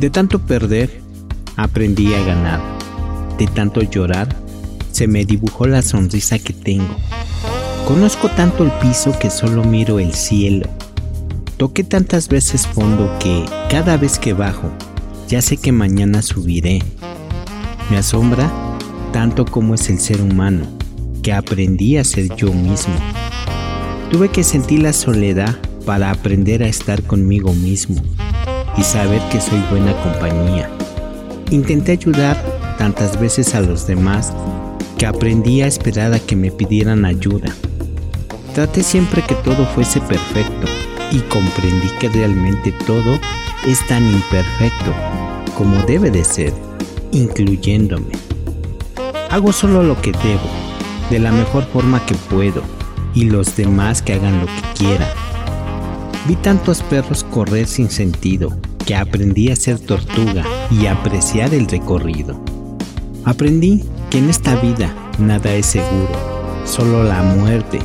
De 0.00 0.08
tanto 0.08 0.38
perder, 0.38 1.02
aprendí 1.56 2.14
a 2.14 2.24
ganar. 2.24 2.58
De 3.36 3.46
tanto 3.46 3.82
llorar, 3.82 4.34
se 4.92 5.06
me 5.06 5.26
dibujó 5.26 5.66
la 5.66 5.82
sonrisa 5.82 6.38
que 6.38 6.54
tengo. 6.54 6.96
Conozco 7.86 8.30
tanto 8.30 8.64
el 8.64 8.70
piso 8.80 9.12
que 9.18 9.28
solo 9.28 9.62
miro 9.62 9.98
el 9.98 10.14
cielo. 10.14 10.66
Toqué 11.58 11.84
tantas 11.84 12.28
veces 12.28 12.66
fondo 12.66 13.14
que 13.20 13.44
cada 13.68 13.98
vez 13.98 14.18
que 14.18 14.32
bajo, 14.32 14.70
ya 15.28 15.42
sé 15.42 15.58
que 15.58 15.70
mañana 15.70 16.22
subiré. 16.22 16.82
Me 17.90 17.98
asombra 17.98 18.50
tanto 19.12 19.44
como 19.44 19.74
es 19.74 19.90
el 19.90 19.98
ser 19.98 20.22
humano, 20.22 20.64
que 21.22 21.34
aprendí 21.34 21.98
a 21.98 22.04
ser 22.04 22.34
yo 22.36 22.54
mismo. 22.54 22.94
Tuve 24.10 24.30
que 24.30 24.44
sentir 24.44 24.80
la 24.80 24.94
soledad 24.94 25.58
para 25.84 26.10
aprender 26.10 26.62
a 26.62 26.68
estar 26.68 27.02
conmigo 27.02 27.52
mismo 27.52 28.02
y 28.76 28.82
saber 28.82 29.20
que 29.30 29.40
soy 29.40 29.60
buena 29.70 29.92
compañía. 30.02 30.70
Intenté 31.50 31.92
ayudar 31.92 32.36
tantas 32.78 33.18
veces 33.18 33.54
a 33.54 33.60
los 33.60 33.86
demás 33.86 34.32
que 34.98 35.06
aprendí 35.06 35.62
a 35.62 35.66
esperar 35.66 36.12
a 36.14 36.20
que 36.20 36.36
me 36.36 36.50
pidieran 36.50 37.04
ayuda. 37.04 37.54
Traté 38.54 38.82
siempre 38.82 39.22
que 39.22 39.34
todo 39.36 39.64
fuese 39.66 40.00
perfecto 40.00 40.66
y 41.12 41.20
comprendí 41.20 41.88
que 41.98 42.08
realmente 42.08 42.72
todo 42.86 43.18
es 43.66 43.86
tan 43.88 44.06
imperfecto 44.06 44.94
como 45.56 45.82
debe 45.82 46.10
de 46.10 46.24
ser, 46.24 46.52
incluyéndome. 47.12 48.12
Hago 49.30 49.52
solo 49.52 49.82
lo 49.82 50.00
que 50.00 50.12
debo, 50.12 50.48
de 51.10 51.18
la 51.18 51.32
mejor 51.32 51.64
forma 51.64 52.04
que 52.06 52.14
puedo, 52.14 52.62
y 53.14 53.24
los 53.24 53.56
demás 53.56 54.02
que 54.02 54.14
hagan 54.14 54.40
lo 54.40 54.46
que 54.46 54.62
quieran. 54.78 55.08
Vi 56.26 56.36
tantos 56.36 56.82
perros 56.82 57.24
correr 57.24 57.66
sin 57.66 57.90
sentido 57.90 58.56
que 58.86 58.94
aprendí 58.94 59.50
a 59.50 59.56
ser 59.56 59.78
tortuga 59.78 60.44
y 60.70 60.86
apreciar 60.86 61.54
el 61.54 61.66
recorrido. 61.66 62.38
Aprendí 63.24 63.84
que 64.10 64.18
en 64.18 64.28
esta 64.28 64.54
vida 64.56 64.94
nada 65.18 65.52
es 65.54 65.66
seguro, 65.66 66.12
solo 66.64 67.04
la 67.04 67.22
muerte. 67.22 67.78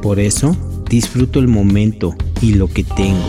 Por 0.00 0.18
eso 0.18 0.56
disfruto 0.88 1.38
el 1.38 1.48
momento 1.48 2.14
y 2.40 2.54
lo 2.54 2.68
que 2.68 2.84
tengo. 2.84 3.26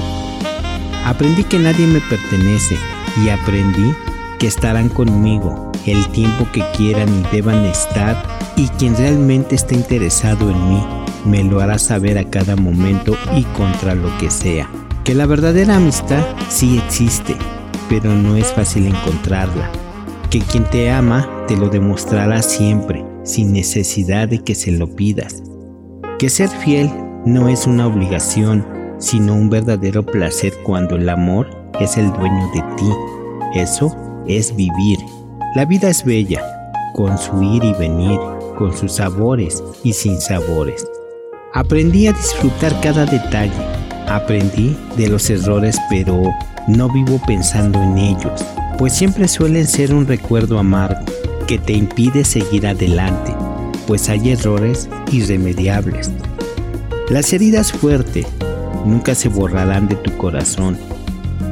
Aprendí 1.05 1.43
que 1.43 1.59
nadie 1.59 1.85
me 1.85 1.99
pertenece 2.01 2.77
y 3.23 3.29
aprendí 3.29 3.93
que 4.39 4.47
estarán 4.47 4.89
conmigo 4.89 5.71
el 5.85 6.07
tiempo 6.09 6.47
que 6.53 6.63
quieran 6.75 7.09
y 7.09 7.35
deban 7.35 7.65
estar 7.65 8.21
y 8.55 8.67
quien 8.69 8.95
realmente 8.95 9.55
está 9.55 9.73
interesado 9.73 10.49
en 10.49 10.69
mí 10.69 11.06
me 11.25 11.43
lo 11.43 11.59
hará 11.59 11.77
saber 11.77 12.17
a 12.17 12.23
cada 12.23 12.55
momento 12.55 13.15
y 13.35 13.43
contra 13.43 13.95
lo 13.95 14.15
que 14.17 14.29
sea 14.29 14.69
que 15.07 15.15
la 15.15 15.25
verdadera 15.25 15.77
amistad 15.77 16.21
sí 16.49 16.81
existe, 16.85 17.33
pero 17.87 18.13
no 18.13 18.35
es 18.35 18.51
fácil 18.51 18.87
encontrarla. 18.87 19.71
Que 20.29 20.41
quien 20.41 20.65
te 20.65 20.91
ama 20.91 21.45
te 21.47 21.55
lo 21.55 21.69
demostrará 21.69 22.41
siempre, 22.41 23.05
sin 23.23 23.53
necesidad 23.53 24.27
de 24.27 24.39
que 24.39 24.53
se 24.53 24.73
lo 24.73 24.93
pidas. 24.97 25.41
Que 26.19 26.29
ser 26.29 26.49
fiel 26.49 26.91
no 27.25 27.47
es 27.47 27.67
una 27.67 27.87
obligación, 27.87 28.67
sino 28.97 29.33
un 29.33 29.49
verdadero 29.49 30.05
placer 30.05 30.53
cuando 30.65 30.97
el 30.97 31.07
amor 31.07 31.47
es 31.79 31.95
el 31.95 32.11
dueño 32.11 32.51
de 32.53 32.61
ti. 32.75 32.91
Eso 33.55 33.95
es 34.27 34.53
vivir. 34.57 34.99
La 35.55 35.63
vida 35.63 35.87
es 35.87 36.03
bella, 36.03 36.43
con 36.93 37.17
su 37.17 37.41
ir 37.41 37.63
y 37.63 37.71
venir, 37.75 38.19
con 38.57 38.75
sus 38.75 38.91
sabores 38.91 39.63
y 39.85 39.93
sin 39.93 40.19
sabores. 40.19 40.85
Aprendí 41.53 42.07
a 42.07 42.13
disfrutar 42.13 42.79
cada 42.81 43.05
detalle 43.05 43.77
Aprendí 44.07 44.77
de 44.95 45.09
los 45.09 45.29
errores 45.29 45.77
pero 45.89 46.21
no 46.67 46.89
vivo 46.89 47.21
pensando 47.27 47.81
en 47.83 47.97
ellos, 47.97 48.45
pues 48.77 48.93
siempre 48.93 49.27
suelen 49.27 49.67
ser 49.67 49.93
un 49.93 50.07
recuerdo 50.07 50.59
amargo 50.59 51.01
que 51.45 51.57
te 51.57 51.73
impide 51.73 52.23
seguir 52.23 52.67
adelante, 52.67 53.35
pues 53.85 54.07
hay 54.07 54.31
errores 54.31 54.89
irremediables. 55.11 56.09
Las 57.09 57.33
heridas 57.33 57.73
fuertes 57.73 58.27
nunca 58.85 59.13
se 59.13 59.27
borrarán 59.27 59.89
de 59.89 59.95
tu 59.95 60.15
corazón, 60.17 60.77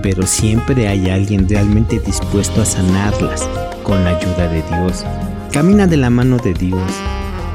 pero 0.02 0.26
siempre 0.26 0.88
hay 0.88 1.10
alguien 1.10 1.50
realmente 1.50 2.00
dispuesto 2.00 2.62
a 2.62 2.66
sanarlas 2.66 3.50
con 3.84 4.02
la 4.06 4.18
ayuda 4.18 4.48
de 4.48 4.62
Dios. 4.62 5.06
Camina 5.52 5.88
de 5.88 5.98
la 5.98 6.10
mano 6.10 6.38
de 6.38 6.54
Dios, 6.54 6.92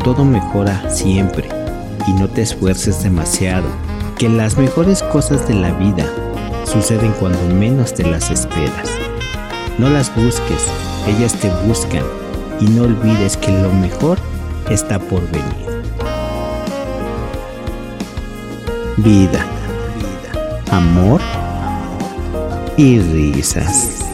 todo 0.04 0.26
mejora 0.26 0.90
siempre 0.90 1.59
y 2.06 2.12
no 2.12 2.28
te 2.28 2.42
esfuerces 2.42 3.02
demasiado 3.02 3.66
que 4.18 4.28
las 4.28 4.56
mejores 4.56 5.02
cosas 5.02 5.46
de 5.48 5.54
la 5.54 5.72
vida 5.72 6.06
suceden 6.64 7.12
cuando 7.18 7.40
menos 7.54 7.94
te 7.94 8.04
las 8.04 8.30
esperas. 8.30 8.90
No 9.78 9.88
las 9.88 10.14
busques, 10.14 10.66
ellas 11.06 11.34
te 11.34 11.50
buscan 11.66 12.04
y 12.60 12.66
no 12.66 12.82
olvides 12.84 13.36
que 13.36 13.50
lo 13.50 13.72
mejor 13.72 14.18
está 14.68 14.98
por 14.98 15.22
venir. 15.30 15.70
Vida, 18.98 19.46
amor 20.70 21.20
y 22.76 23.00
risas. 23.00 24.09